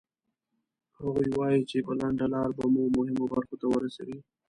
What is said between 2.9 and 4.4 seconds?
مهمو برخو ته ورسوي.